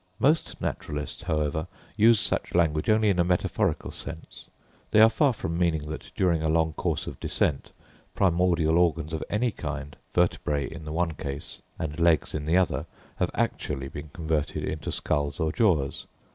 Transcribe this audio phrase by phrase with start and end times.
[0.17, 4.47] Most naturalists, however, use such language only in a metaphorical sense:
[4.89, 7.71] they are far from meaning that during a long course of descent,
[8.15, 13.89] primordial organs of any kind—vertebræ in the one case and legs in the other—have actually
[13.89, 16.07] been converted into skulls or jaws.